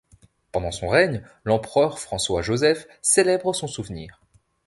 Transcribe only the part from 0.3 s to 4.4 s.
Pendant son règne, l'empereur François-Joseph célèbre son souvenir.